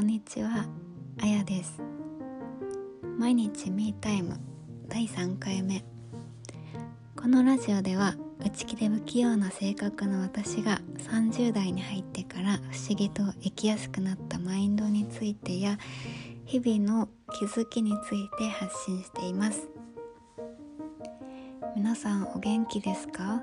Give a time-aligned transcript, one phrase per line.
[0.00, 0.64] んにちは。
[1.22, 1.82] あやです。
[3.18, 4.40] 毎日ミータイム。
[4.88, 5.84] 第3回目。
[7.14, 15.76] このラジオでは内気で不器用な性格の私が30代に入ってから不思議と生きやすくなったマインドについてや
[16.46, 19.68] 日々の気づきについて発信しています。
[21.76, 23.42] 皆さんお元気ですか？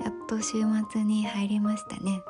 [0.00, 0.54] やっと週
[0.90, 2.20] 末に入りましたね。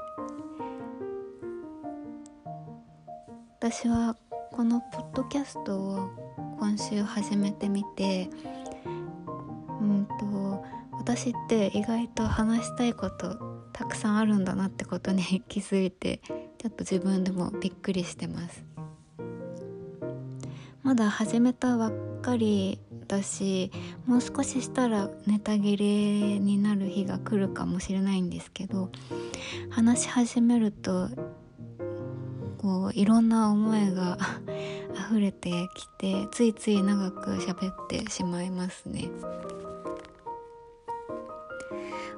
[3.69, 4.17] 私は
[4.53, 6.11] このポッドキャストを
[6.61, 8.31] 今週始めてみて
[9.81, 13.35] うんと私って意外と話したいこと
[13.73, 16.21] たくさんあるんだなってことに気づいて
[16.59, 18.65] ちょっと自分でもびっくりしてます。
[20.85, 22.79] まだ始めたばっかり
[23.09, 23.73] だし
[24.07, 28.93] もう少ししたらネタ切れになる日が来るかもしれないんですけど
[29.71, 31.09] 話し始めると
[32.67, 34.19] こういろんな思いが
[35.09, 39.09] 溢れてきてついつい長く喋ってしまいますね。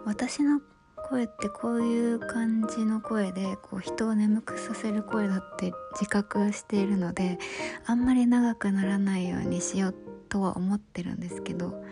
[0.06, 0.62] 私の
[1.10, 7.38] 声ってこういう感じの声でこう人を眠くさせる声だって自覚しているので
[7.84, 9.94] あんまり長くならないようにしよう
[10.30, 11.84] とは思ってるんですけど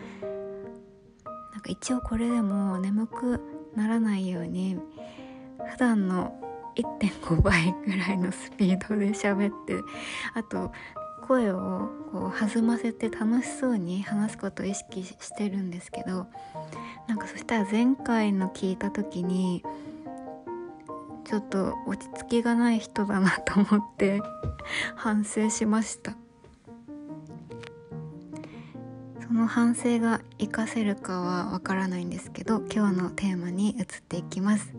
[1.53, 3.39] なんか一応これでも眠く
[3.75, 4.79] ならないように
[5.73, 6.46] 普段の
[6.77, 9.81] 1.5倍ぐらいのスピードで喋って
[10.33, 10.71] あと
[11.27, 16.27] 声をこう弾ませて楽しそうに話すことを意識してるんですけど
[17.07, 19.63] なんかそしたら前回の聞いた時に
[21.25, 24.21] ちょっと落ち着きがない人だなと思って
[24.95, 26.15] 反省しました。
[29.27, 34.73] その反省が活かせるかはわからないんですけど今日のテーマに移っていきます。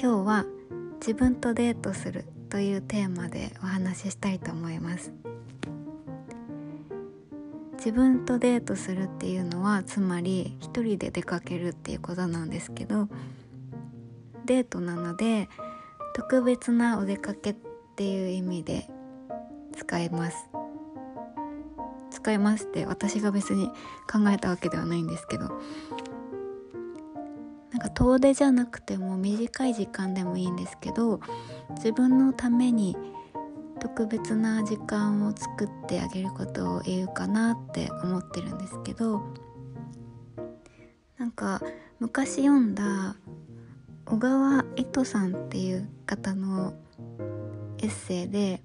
[0.00, 0.44] 今日は
[1.00, 5.12] 自分とデートするというテーマでお話ししたいと思います。
[7.76, 13.08] 自分とデートするっていうのはつまり一人で出かけるっていうことなんですけど
[14.46, 15.48] デートなので
[16.14, 17.56] 特別なお出かけっ
[17.94, 18.88] ていう意味で
[19.76, 20.36] 使います。
[22.10, 23.68] 使いますって私が別に
[24.10, 25.60] 考えたわけではないんですけど
[27.78, 31.20] なんか遠出じゃなくても短い時間でもいいんですけど
[31.76, 32.96] 自分のために
[33.78, 39.22] 特別な時間を作ってあげることを言うかなって思ってるんですけど
[41.18, 41.62] なんか
[42.00, 43.14] 昔読んだ
[44.06, 46.74] 小川糸さんっていう方の
[47.78, 48.60] エッセイで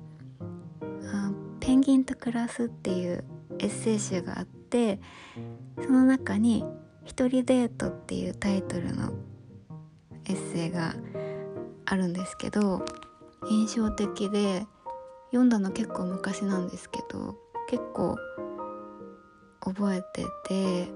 [1.62, 3.24] 「ペンギンと暮らす」っていう
[3.59, 5.00] エッセイ集があって
[5.85, 6.66] その中に
[7.03, 9.13] 「一人デート」っていうタイトルの
[10.25, 10.95] エッセイが
[11.85, 12.83] あるんですけど
[13.49, 14.65] 印象的で
[15.27, 17.37] 読んだの結構昔なんですけど
[17.69, 18.17] 結構
[19.61, 20.87] 覚えてて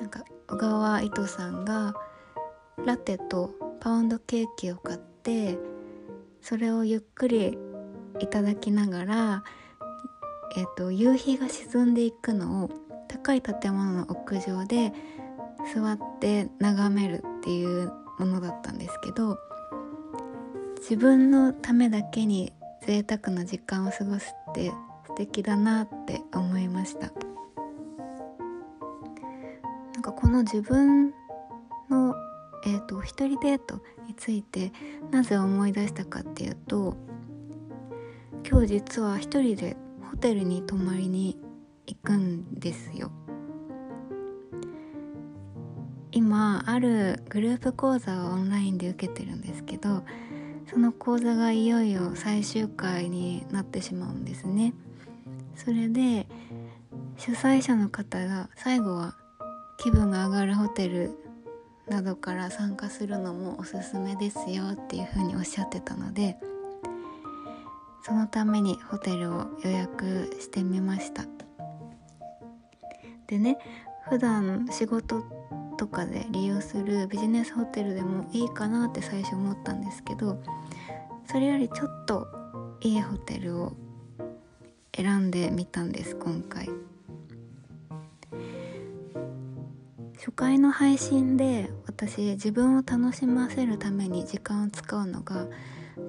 [0.00, 1.94] なんか小川糸さんが
[2.84, 3.50] ラテと
[3.80, 5.58] パウンドケーキを買って
[6.40, 7.58] それをゆっくり
[8.18, 9.44] いただきながら、
[10.56, 12.70] えーと、夕日が沈んでいくのを
[13.10, 14.92] 高い建物の屋上で
[15.74, 19.36] 座って眺めるっていうものだったんですけど
[20.78, 22.52] 自分のためだけに
[22.86, 24.70] 贅沢な時間を過ごすって
[25.08, 27.12] 素敵だなって思いました。
[29.92, 31.10] なんかこの自分
[31.90, 32.14] の、
[32.64, 34.72] えーと、一人デートについて
[35.10, 36.96] なぜ思い出したかっていうと
[38.48, 39.76] 今日実は一人で
[40.10, 41.36] ホテルに泊まりに
[41.90, 43.10] 行くんですよ。
[46.12, 50.02] 今あるグループ講座をオンラインで受けてるんですけど
[50.68, 54.74] その講座がいよいよ最終回になってしまうんですね。
[55.56, 56.26] それで
[57.16, 59.16] 主催者の方が最後は
[59.78, 61.10] 気分が上がるホテル
[61.88, 66.36] などから参加するのもおすすめですよっていうふうにおっしゃってたので
[68.02, 71.24] そのためにホテルを予約してみました。
[73.30, 73.58] でね
[74.08, 75.22] 普段仕事
[75.78, 80.42] とかで利用するビジネスホテルでもいいかなって最初思ったんですけど
[81.30, 82.26] それよりちょっと
[82.80, 83.72] いいホテルを
[84.92, 86.68] 選んでみたんです今回。
[90.16, 95.46] 初回の配信で私自分を楽しませるために時間を使うのが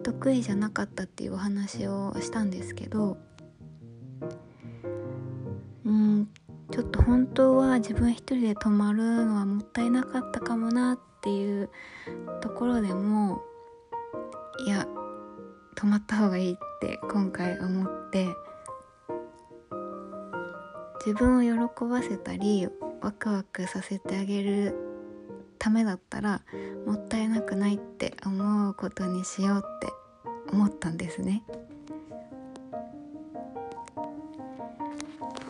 [0.03, 3.17] 得意じゃなかったっていうお話をしたんですけど
[7.11, 11.69] 本当は自分一人で泊まるのはもったいなかったかもなっていう
[12.39, 13.41] ところでも
[14.65, 14.87] いや
[15.75, 18.29] 泊まった方がいいって今回思って
[21.05, 22.69] 自分を喜ばせたり
[23.01, 24.73] ワクワクさせてあげる
[25.59, 26.41] ためだったら
[26.85, 29.89] もったいなくないって思うことにしようって
[30.53, 31.43] 思ったんですね。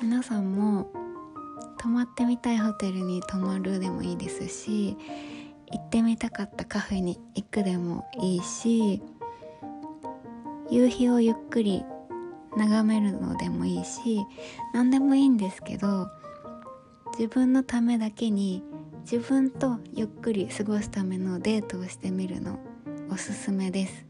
[0.02, 1.01] 皆さんも
[1.82, 4.96] 泊まってみたいホテルに泊まるでもいいですし
[5.72, 9.02] 行ってみたかったカフェに行くでもいいし
[10.70, 11.84] 夕日をゆっくり
[12.56, 14.24] 眺めるのでもいいし
[14.76, 16.08] 何でもいいんですけど
[17.18, 18.62] 自分のためだけに
[19.02, 22.60] 自分とゆっくり過ごすためのデートをしてみるの
[23.10, 24.06] おすすめです。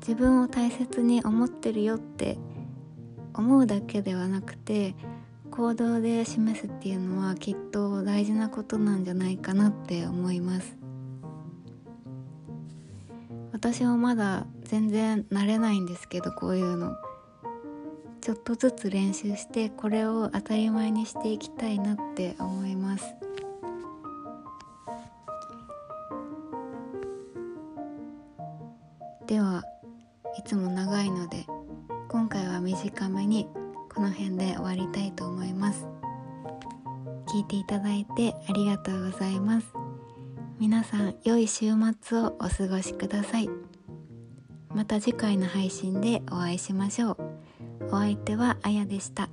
[0.00, 2.36] 自分を大切に思ってるよって
[3.34, 4.94] 思うだけではなくて
[5.50, 10.76] 行動で示すっていうのはきっと大事なことなんじゃないかなって思います。
[13.52, 16.96] 私はまだ全然慣れないんですけどこういうの。
[18.20, 23.14] ちょっとずつ練習してこれを当たり前にしていきたいなって思います。
[29.26, 29.62] では
[30.36, 31.46] いつも長いので
[32.12, 33.46] 今回は短めに
[33.94, 35.86] この辺で終わりたいと思います。
[37.32, 39.68] 聞いていただいてありがとうございます。
[40.58, 41.66] 皆さん良い週
[42.02, 43.48] 末をお過ごしください。
[44.74, 47.16] また次回の配信でお会いしましょう。
[47.86, 49.28] お相手はあやでした。